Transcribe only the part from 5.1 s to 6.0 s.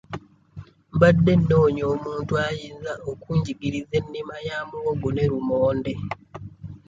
ne lumonde.